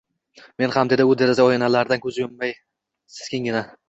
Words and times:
-Men 0.59 0.71
ham,— 0.75 0.89
dedi 0.93 1.05
u 1.09 1.11
deraza 1.21 1.45
oynalaridan 1.49 2.01
ko’z 2.07 2.17
uzmay 2.25 2.55
sekingina. 3.19 3.63